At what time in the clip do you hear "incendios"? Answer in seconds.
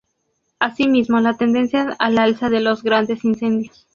3.23-3.87